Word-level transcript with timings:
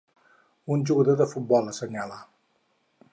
un 0.75 0.85
jugador 0.91 1.19
de 1.19 1.27
futbol 1.35 1.71
assenyala. 1.73 2.21